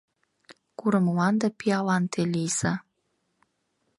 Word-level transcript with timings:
Курымланда 0.79 1.47
пиалан 1.57 2.03
те 2.11 2.21
лийза. 2.33 2.73